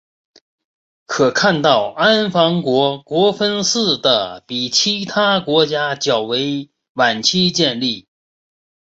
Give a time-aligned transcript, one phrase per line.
[1.05, 4.01] 可看到安房国国分寺是
[4.47, 8.07] 比其他国家较为晚期建立。